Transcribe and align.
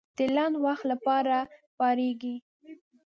د 0.17 0.19
لنډ 0.35 0.55
وخت 0.65 0.83
لپاره 0.91 1.35
پارېږي. 1.79 2.35